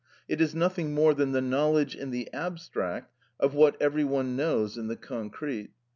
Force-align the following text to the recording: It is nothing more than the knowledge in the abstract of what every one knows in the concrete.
It 0.27 0.41
is 0.41 0.55
nothing 0.55 0.95
more 0.95 1.13
than 1.13 1.31
the 1.31 1.43
knowledge 1.43 1.95
in 1.95 2.09
the 2.09 2.27
abstract 2.33 3.13
of 3.39 3.53
what 3.53 3.79
every 3.79 4.03
one 4.03 4.35
knows 4.35 4.75
in 4.75 4.87
the 4.87 4.95
concrete. 4.97 5.73